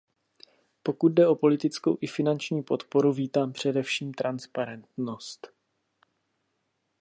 [0.83, 5.47] Pokud jde o politickou i finanční podporu, vítám především transparentnost.